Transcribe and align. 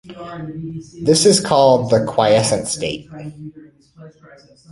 This 1.03 1.27
is 1.27 1.39
called 1.39 1.91
the 1.91 2.03
"quiescent" 2.05 2.67
state. 2.67 3.07